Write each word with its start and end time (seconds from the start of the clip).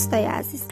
دوستای 0.00 0.24
عزیز. 0.24 0.64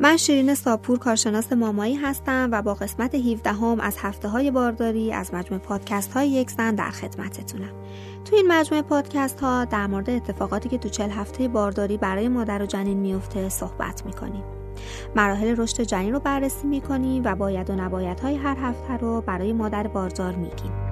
من 0.00 0.16
شیرین 0.16 0.54
ساپور 0.54 0.98
کارشناس 0.98 1.52
مامایی 1.52 1.94
هستم 1.94 2.48
و 2.52 2.62
با 2.62 2.74
قسمت 2.74 3.14
17 3.14 3.52
هم 3.52 3.80
از 3.80 3.96
هفته 3.98 4.28
های 4.28 4.50
بارداری 4.50 5.12
از 5.12 5.34
مجموع 5.34 5.60
پادکست 5.60 6.12
های 6.12 6.28
یک 6.28 6.50
زن 6.50 6.74
در 6.74 6.90
خدمتتونم. 6.90 7.72
تو 8.24 8.36
این 8.36 8.46
مجموعه 8.48 8.82
پادکست 8.82 9.40
ها 9.40 9.64
در 9.64 9.86
مورد 9.86 10.10
اتفاقاتی 10.10 10.68
که 10.68 10.78
تو 10.78 10.88
چل 10.88 11.10
هفته 11.10 11.48
بارداری 11.48 11.96
برای 11.96 12.28
مادر 12.28 12.62
و 12.62 12.66
جنین 12.66 12.98
میفته 12.98 13.48
صحبت 13.48 14.06
می‌کنیم. 14.06 14.44
مراحل 15.16 15.56
رشد 15.56 15.80
جنین 15.80 16.12
رو 16.12 16.20
بررسی 16.20 16.66
می‌کنیم 16.66 17.22
و 17.24 17.34
باید 17.34 17.70
و 17.70 17.74
نباید 17.74 18.20
های 18.20 18.36
هر 18.36 18.56
هفته 18.62 18.96
رو 18.96 19.20
برای 19.20 19.52
مادر 19.52 19.86
باردار 19.86 20.34
میگیم. 20.34 20.87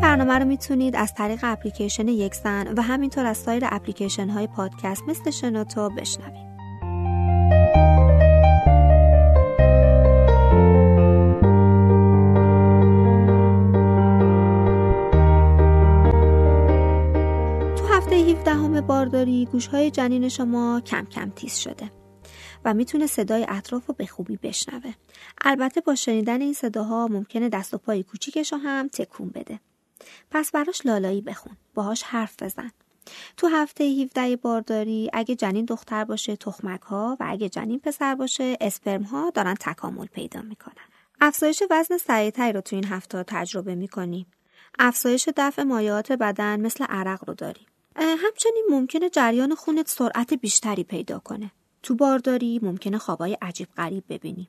برنامه 0.00 0.38
رو 0.38 0.44
می‌تونید 0.44 0.96
از 0.96 1.14
طریق 1.14 1.40
اپلیکیشن 1.42 2.08
یک 2.08 2.34
زن 2.34 2.74
و 2.76 2.82
همینطور 2.82 3.26
از 3.26 3.36
سایر 3.36 3.62
اپلیکیشن 3.66 4.28
های 4.28 4.46
پادکست 4.46 5.02
مثل 5.08 5.30
شنوتو 5.30 5.90
بشنوید. 5.90 6.54
تو 17.76 17.86
هفته 17.86 18.16
17 18.16 18.50
همه 18.50 18.80
بارداری 18.80 19.48
گوش 19.52 19.66
های 19.66 19.90
جنین 19.90 20.28
شما 20.28 20.80
کم 20.86 21.04
کم 21.04 21.30
تیز 21.30 21.56
شده 21.56 21.90
و 22.64 22.74
می‌تونه 22.74 23.06
صدای 23.06 23.46
اطراف 23.48 23.86
رو 23.86 23.94
به 23.94 24.06
خوبی 24.06 24.36
بشنوه. 24.36 24.92
البته 25.44 25.80
با 25.80 25.94
شنیدن 25.94 26.40
این 26.40 26.52
صداها 26.52 27.06
ممکنه 27.06 27.48
دست 27.48 27.74
و 27.74 27.78
پای 27.78 28.02
کوچیکش 28.02 28.52
رو 28.52 28.58
هم 28.58 28.88
تکون 28.88 29.28
بده. 29.28 29.60
پس 30.30 30.50
براش 30.50 30.86
لالایی 30.86 31.20
بخون. 31.20 31.56
باهاش 31.74 32.02
حرف 32.02 32.42
بزن. 32.42 32.70
تو 33.36 33.46
هفته 33.46 33.84
17 33.84 34.36
بارداری 34.36 35.10
اگه 35.12 35.34
جنین 35.34 35.64
دختر 35.64 36.04
باشه 36.04 36.36
تخمک 36.36 36.80
ها 36.82 37.16
و 37.20 37.24
اگه 37.28 37.48
جنین 37.48 37.80
پسر 37.80 38.14
باشه 38.14 38.56
اسپرم 38.60 39.02
ها 39.02 39.30
دارن 39.34 39.54
تکامل 39.54 40.06
پیدا 40.06 40.42
می‌کنن. 40.42 40.84
افزایش 41.20 41.62
وزن 41.70 41.98
سریعتری 41.98 42.52
رو 42.52 42.60
تو 42.60 42.76
این 42.76 42.84
هفته 42.84 43.24
تجربه 43.26 43.74
می‌کنیم 43.74 44.26
افزایش 44.78 45.28
دفع 45.36 45.62
مایعات 45.62 46.12
بدن 46.12 46.60
مثل 46.60 46.84
عرق 46.84 47.28
رو 47.28 47.34
داریم 47.34 47.66
همچنین 47.96 48.66
ممکنه 48.70 49.10
جریان 49.10 49.54
خونت 49.54 49.88
سرعت 49.88 50.34
بیشتری 50.34 50.84
پیدا 50.84 51.18
کنه. 51.18 51.50
تو 51.82 51.94
بارداری 51.94 52.60
ممکنه 52.62 52.98
خوابای 52.98 53.38
عجیب 53.42 53.68
غریب 53.76 54.04
ببینی. 54.08 54.48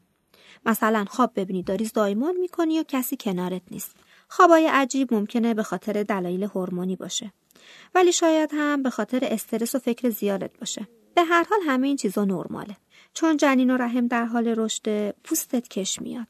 مثلا 0.65 1.05
خواب 1.09 1.31
ببینی 1.35 1.63
داری 1.63 1.85
زایمان 1.85 2.37
می‌کنی 2.37 2.73
یا 2.73 2.83
کسی 2.83 3.17
کنارت 3.17 3.61
نیست. 3.71 3.95
خوابای 4.35 4.67
عجیب 4.67 5.13
ممکنه 5.13 5.53
به 5.53 5.63
خاطر 5.63 6.03
دلایل 6.03 6.43
هورمونی 6.43 6.95
باشه. 6.95 7.33
ولی 7.95 8.11
شاید 8.11 8.49
هم 8.53 8.83
به 8.83 8.89
خاطر 8.89 9.19
استرس 9.21 9.75
و 9.75 9.79
فکر 9.79 10.09
زیادت 10.09 10.59
باشه. 10.59 10.87
به 11.15 11.23
هر 11.23 11.45
حال 11.49 11.59
همه 11.65 11.87
این 11.87 11.95
چیزا 11.95 12.25
نرماله. 12.25 12.77
چون 13.13 13.37
جنین 13.37 13.69
و 13.69 13.77
رحم 13.77 14.07
در 14.07 14.25
حال 14.25 14.47
رشد 14.47 15.11
پوستت 15.11 15.67
کش 15.67 16.01
میاد. 16.01 16.27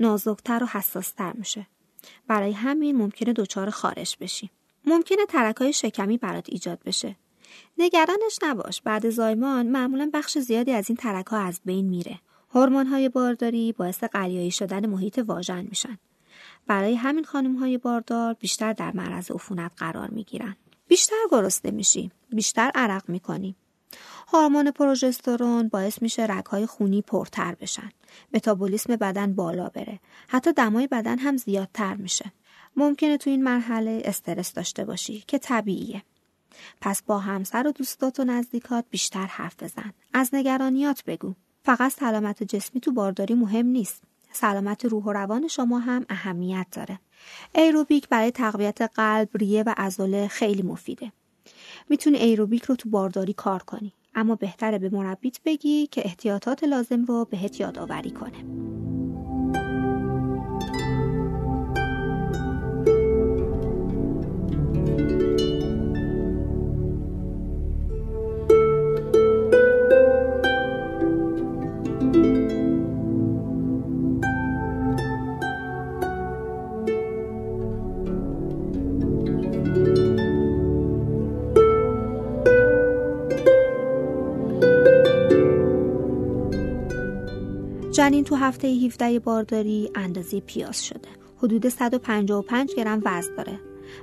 نازکتر 0.00 0.64
و 0.64 0.66
حساستر 0.66 1.32
میشه. 1.32 1.66
برای 2.26 2.52
همین 2.52 2.96
ممکنه 2.96 3.32
دچار 3.32 3.70
خارش 3.70 4.16
بشی. 4.16 4.50
ممکنه 4.84 5.26
ترکای 5.26 5.72
شکمی 5.72 6.18
برات 6.18 6.46
ایجاد 6.48 6.78
بشه. 6.84 7.16
نگرانش 7.78 8.38
نباش. 8.42 8.82
بعد 8.82 9.10
زایمان 9.10 9.66
معمولا 9.66 10.10
بخش 10.14 10.38
زیادی 10.38 10.72
از 10.72 10.90
این 10.90 10.96
ترک 10.96 11.32
از 11.32 11.60
بین 11.64 11.88
میره. 11.88 12.20
هورمون 12.54 12.86
های 12.86 13.08
بارداری 13.08 13.72
باعث 13.72 14.04
قلیایی 14.04 14.50
شدن 14.50 14.86
محیط 14.86 15.18
واژن 15.26 15.66
میشن. 15.68 15.98
برای 16.70 16.94
همین 16.94 17.24
خانم 17.24 17.56
های 17.56 17.78
باردار 17.78 18.34
بیشتر 18.34 18.72
در 18.72 18.92
معرض 18.96 19.30
عفونت 19.30 19.72
قرار 19.76 20.10
می 20.10 20.24
گیرن. 20.24 20.56
بیشتر 20.88 21.16
گرسنه 21.30 21.70
میشی. 21.70 22.10
بیشتر 22.28 22.70
عرق 22.74 23.08
می‌کنی. 23.08 23.56
هورمون 24.32 24.70
پروژسترون 24.70 25.68
باعث 25.68 26.02
میشه 26.02 26.22
رگهای 26.22 26.66
خونی 26.66 27.02
پرتر 27.02 27.54
بشن. 27.54 27.90
متابولیسم 28.34 28.96
بدن 28.96 29.34
بالا 29.34 29.68
بره. 29.68 30.00
حتی 30.28 30.52
دمای 30.52 30.86
بدن 30.86 31.18
هم 31.18 31.36
زیادتر 31.36 31.94
میشه. 31.94 32.32
ممکنه 32.76 33.16
تو 33.16 33.30
این 33.30 33.44
مرحله 33.44 34.02
استرس 34.04 34.52
داشته 34.52 34.84
باشی 34.84 35.24
که 35.26 35.38
طبیعیه. 35.38 36.02
پس 36.80 37.02
با 37.02 37.18
همسر 37.18 37.66
و 37.66 37.72
دوستات 37.72 38.20
و 38.20 38.24
نزدیکات 38.24 38.84
بیشتر 38.90 39.26
حرف 39.26 39.62
بزن. 39.62 39.92
از 40.12 40.30
نگرانیات 40.32 41.04
بگو. 41.04 41.34
فقط 41.64 41.92
سلامت 41.92 42.42
جسمی 42.42 42.80
تو 42.80 42.92
بارداری 42.92 43.34
مهم 43.34 43.66
نیست. 43.66 44.09
سلامت 44.32 44.84
روح 44.84 45.04
و 45.04 45.12
روان 45.12 45.48
شما 45.48 45.78
هم 45.78 46.06
اهمیت 46.08 46.66
داره. 46.72 46.98
ایروبیک 47.54 48.08
برای 48.08 48.30
تقویت 48.30 48.82
قلب، 48.82 49.28
ریه 49.34 49.62
و 49.62 49.74
عضله 49.76 50.28
خیلی 50.28 50.62
مفیده. 50.62 51.12
می‌تونی 51.88 52.18
ایروبیک 52.18 52.62
رو 52.62 52.76
تو 52.76 52.90
بارداری 52.90 53.32
کار 53.32 53.62
کنی. 53.62 53.92
اما 54.14 54.34
بهتره 54.34 54.78
به 54.78 54.88
مربیت 54.88 55.38
بگی 55.44 55.86
که 55.86 56.02
احتیاطات 56.04 56.64
لازم 56.64 57.04
رو 57.04 57.24
بهت 57.24 57.60
یادآوری 57.60 58.10
کنه. 58.10 58.69
جنین 87.90 88.24
تو 88.24 88.34
هفته 88.34 88.68
17 88.68 89.18
بارداری 89.18 89.90
اندازه 89.94 90.40
پیاز 90.40 90.84
شده. 90.86 91.08
حدود 91.38 91.68
155 91.68 92.74
گرم 92.74 93.02
وزن 93.04 93.34
داره 93.34 93.60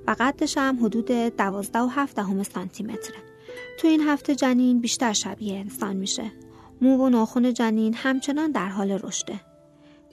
و 0.08 0.16
قدش 0.20 0.58
هم 0.58 0.86
حدود 0.86 1.12
12 1.12 1.80
و 1.80 1.88
7 1.88 2.16
دهم 2.16 2.44
سانتی 2.44 2.84
متره. 2.84 3.18
تو 3.80 3.88
این 3.88 4.02
هفته 4.02 4.36
جنین 4.36 4.80
بیشتر 4.80 5.14
شبیه 5.14 5.58
انسان 5.58 5.96
میشه. 5.96 6.32
مو 6.82 6.98
و 6.98 7.10
ناخن 7.10 7.54
جنین 7.54 7.94
همچنان 7.94 8.52
در 8.52 8.68
حال 8.68 8.92
رشده. 8.92 9.40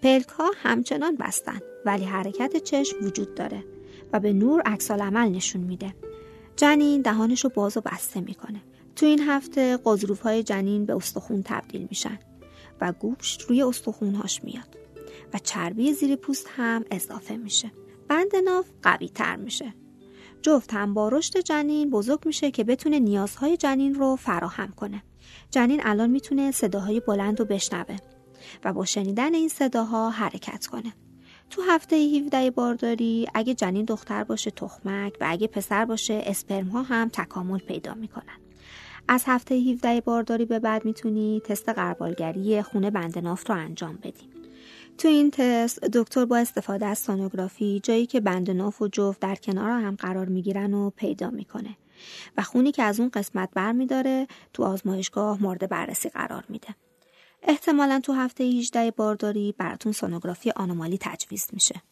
پلک 0.03 0.29
ها 0.29 0.51
همچنان 0.57 1.17
بستن 1.17 1.61
ولی 1.85 2.05
حرکت 2.05 2.57
چشم 2.57 2.97
وجود 3.03 3.35
داره 3.35 3.65
و 4.13 4.21
به 4.21 4.33
نور 4.33 4.61
عکس 4.61 4.91
عمل 4.91 5.29
نشون 5.29 5.63
میده. 5.63 5.95
جنین 6.57 7.03
دهانش 7.03 7.45
رو 7.45 7.51
باز 7.55 7.77
و 7.77 7.81
بسته 7.81 8.21
می‌کنه. 8.21 8.61
تو 8.97 9.07
این 9.07 9.21
هفته 9.21 9.79
قضروف 9.85 10.21
های 10.21 10.43
جنین 10.43 10.87
به 10.87 10.97
استخون 10.97 11.43
تبدیل 11.43 11.87
میشن 11.91 12.19
و 12.81 12.93
گوشت 12.93 13.43
روی 13.43 13.63
استخونهاش 13.63 14.45
میاد 14.45 14.79
و 15.35 15.39
چربی 15.39 15.93
زیر 15.93 16.17
پوست 16.17 16.47
هم 16.57 16.85
اضافه 16.91 17.37
میشه. 17.37 17.73
بند 18.09 18.37
ناف 18.45 18.67
قوی 18.83 19.09
تر 19.09 19.37
میشه. 19.37 19.75
جفت 20.43 20.75
هم 20.75 20.95
با 20.95 21.09
رشد 21.09 21.39
جنین 21.39 21.91
بزرگ 21.91 22.27
میشه 22.27 22.51
که 22.51 22.65
بتونه 22.65 22.99
نیازهای 22.99 23.57
جنین 23.57 23.95
رو 23.95 24.17
فراهم 24.17 24.69
کنه. 24.69 25.03
جنین 25.51 25.81
الان 25.85 26.11
می‌تونه 26.11 26.51
صداهای 26.51 27.01
بلند 27.01 27.41
رو 27.41 27.45
بشنوه 27.45 27.97
و 28.65 28.73
با 28.73 28.85
شنیدن 28.85 29.35
این 29.35 29.49
صداها 29.49 30.11
حرکت 30.11 30.67
کنه. 30.67 30.93
تو 31.51 31.63
هفته 31.63 31.97
17 31.97 32.51
بارداری 32.51 33.27
اگه 33.35 33.55
جنین 33.55 33.85
دختر 33.85 34.25
باشه 34.25 34.51
تخمک 34.51 35.17
و 35.21 35.27
اگه 35.29 35.47
پسر 35.47 35.85
باشه 35.85 36.23
اسپرم 36.27 36.69
ها 36.69 36.83
هم 36.83 37.09
تکامل 37.09 37.59
پیدا 37.59 37.95
می‌کنن. 37.95 38.44
از 39.09 39.23
هفته 39.27 39.55
17 39.55 40.01
بارداری 40.01 40.45
به 40.45 40.59
بعد 40.59 40.85
می‌تونی 40.85 41.43
تست 41.45 41.69
قربالگری 41.69 42.63
خونه 42.63 42.91
بندناف 42.91 43.51
رو 43.51 43.57
انجام 43.57 43.99
بدی. 44.03 44.29
تو 44.99 45.09
این 45.09 45.31
تست 45.31 45.81
دکتر 45.81 46.25
با 46.25 46.37
استفاده 46.37 46.87
از 46.87 46.99
سونوگرافی 46.99 47.81
جایی 47.81 48.07
که 48.07 48.21
بندناف 48.21 48.83
و 48.83 48.89
جفت 48.89 49.21
در 49.21 49.35
کنار 49.35 49.71
هم 49.71 49.95
قرار 49.95 50.27
می‌گیرن 50.27 50.75
و 50.75 50.91
پیدا 50.91 51.31
می‌کنه 51.31 51.77
و 52.37 52.43
خونی 52.43 52.73
که 52.73 52.83
از 52.83 53.01
اون 53.01 53.09
قسمت 53.09 53.49
برمیداره 53.55 54.27
تو 54.53 54.65
آزمایشگاه 54.65 55.43
مورد 55.43 55.69
بررسی 55.69 56.09
قرار 56.09 56.45
میده. 56.49 56.75
احتمالا 57.43 58.01
تو 58.03 58.13
هفته 58.13 58.45
18 58.45 58.91
بارداری 58.91 59.55
براتون 59.59 59.93
سونوگرافی 59.93 60.51
آنومالی 60.51 60.99
تجویز 61.01 61.47
میشه. 61.53 61.83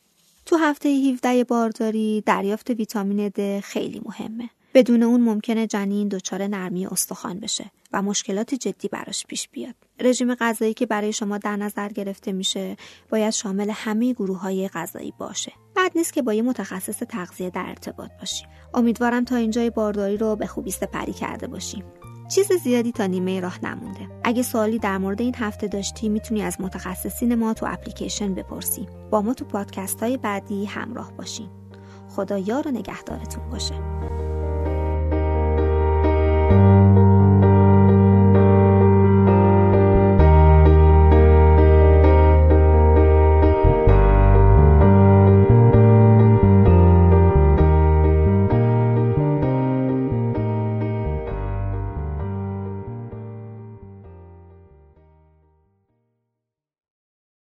تو 0.46 0.56
هفته 0.56 0.88
17 0.88 1.44
بارداری 1.44 2.22
دریافت 2.26 2.70
ویتامین 2.70 3.28
د 3.28 3.60
خیلی 3.60 4.02
مهمه. 4.04 4.50
بدون 4.74 5.02
اون 5.02 5.20
ممکنه 5.20 5.66
جنین 5.66 6.08
دچار 6.08 6.42
نرمی 6.42 6.86
استخوان 6.86 7.40
بشه 7.40 7.70
و 7.92 8.02
مشکلات 8.02 8.54
جدی 8.54 8.88
براش 8.88 9.26
پیش 9.26 9.48
بیاد. 9.48 9.74
رژیم 10.00 10.34
غذایی 10.34 10.74
که 10.74 10.86
برای 10.86 11.12
شما 11.12 11.38
در 11.38 11.56
نظر 11.56 11.88
گرفته 11.88 12.32
میشه 12.32 12.76
باید 13.10 13.30
شامل 13.30 13.70
همه 13.74 14.12
گروه 14.12 14.40
های 14.40 14.68
غذایی 14.68 15.12
باشه. 15.18 15.52
بعد 15.74 15.92
نیست 15.94 16.12
که 16.12 16.22
با 16.22 16.34
یه 16.34 16.42
متخصص 16.42 16.98
تغذیه 16.98 17.50
در 17.50 17.64
ارتباط 17.68 18.10
باشی. 18.20 18.44
امیدوارم 18.74 19.24
تا 19.24 19.36
اینجای 19.36 19.70
بارداری 19.70 20.16
رو 20.16 20.36
به 20.36 20.46
خوبی 20.46 20.70
سپری 20.70 21.12
کرده 21.12 21.46
باشیم. 21.46 21.84
چیز 22.34 22.52
زیادی 22.52 22.92
تا 22.92 23.06
نیمه 23.06 23.40
راه 23.40 23.64
نمونده 23.64 24.08
اگه 24.24 24.42
سوالی 24.42 24.78
در 24.78 24.98
مورد 24.98 25.20
این 25.20 25.34
هفته 25.34 25.68
داشتی 25.68 26.08
می‌تونی 26.08 26.42
از 26.42 26.60
متخصصین 26.60 27.34
ما 27.34 27.54
تو 27.54 27.66
اپلیکیشن 27.68 28.34
بپرسی 28.34 28.88
با 29.10 29.22
ما 29.22 29.34
تو 29.34 29.44
پادکست 29.44 30.02
های 30.02 30.16
بعدی 30.16 30.64
همراه 30.64 31.12
باشین 31.12 31.50
خدا 32.08 32.38
یار 32.38 32.68
و 32.68 32.70
نگهدارتون 32.70 33.50
باشه 33.50 33.74